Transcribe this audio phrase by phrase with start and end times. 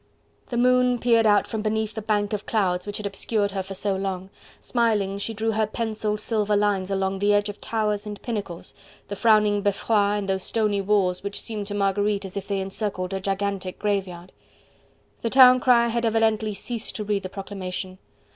[0.49, 3.75] The moon peered out from beneath the bank of clouds which had obscured her for
[3.75, 8.19] so long; smiling, she drew her pencilled silver lines along the edge of towers and
[8.23, 8.73] pinnacles,
[9.09, 13.13] the frowning Beffroi and those stony walls which seemed to Marguerite as if they encircled
[13.13, 14.31] a gigantic graveyard.
[15.21, 17.99] The town crier had evidently ceased to read the proclamation.